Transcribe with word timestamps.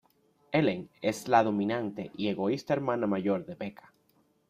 Ellen 0.51 0.89
es 1.03 1.27
la 1.27 1.43
dominante 1.43 2.09
y 2.17 2.29
egoísta 2.29 2.73
hermana 2.73 3.05
mayor 3.05 3.45
de 3.45 3.53
Becca. 3.53 3.93